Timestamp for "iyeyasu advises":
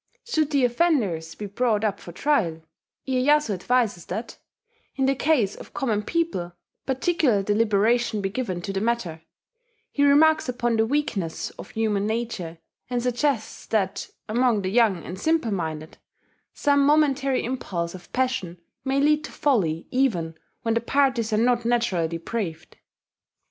3.07-4.07